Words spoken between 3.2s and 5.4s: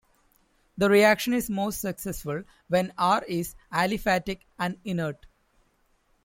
is aliphatic and inert.